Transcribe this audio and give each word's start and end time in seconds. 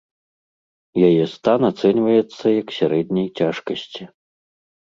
Яе 1.07 1.25
стан 1.33 1.61
ацэньваецца 1.71 2.45
як 2.61 2.67
сярэдняй 2.79 3.27
цяжкасці. 3.41 4.03